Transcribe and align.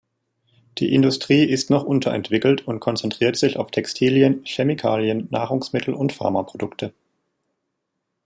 Die 0.79 0.95
Industrie 0.95 1.43
ist 1.43 1.69
noch 1.69 1.83
unterentwickelt 1.83 2.67
und 2.67 2.79
konzentriert 2.79 3.35
sich 3.35 3.57
auf 3.57 3.69
Textilien, 3.69 4.41
Chemikalien, 4.45 5.27
Nahrungsmittel 5.29 5.93
und 5.93 6.11
Pharma-Produkte. 6.11 6.91